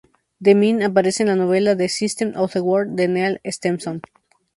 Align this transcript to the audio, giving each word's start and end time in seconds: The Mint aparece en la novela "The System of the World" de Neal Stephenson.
The 0.41 0.55
Mint 0.55 0.81
aparece 0.81 1.21
en 1.21 1.29
la 1.29 1.35
novela 1.35 1.77
"The 1.77 1.87
System 1.87 2.33
of 2.35 2.53
the 2.53 2.61
World" 2.63 2.95
de 2.95 3.07
Neal 3.07 3.39
Stephenson. 3.45 4.01